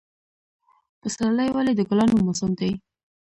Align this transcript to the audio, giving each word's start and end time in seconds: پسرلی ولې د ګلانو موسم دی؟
پسرلی 1.01 1.49
ولې 1.53 1.73
د 1.75 1.81
ګلانو 1.89 2.15
موسم 2.25 2.51
دی؟ 2.59 2.71